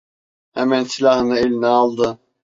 Hemen 0.53 0.83
silahını 0.83 1.37
eline 1.37 1.67
aldı. 1.67 2.19